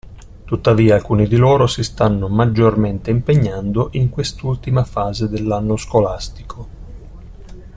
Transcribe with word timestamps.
Tuttavia, 0.45 0.95
alcuni 0.95 1.27
di 1.27 1.35
loro 1.35 1.67
si 1.67 1.83
stanno 1.83 2.27
maggiormente 2.27 3.11
impegnando 3.11 3.89
in 3.91 4.09
quest'ultima 4.09 4.83
fase 4.83 5.29
dell'anno 5.29 5.77
scolastico. 5.77 6.67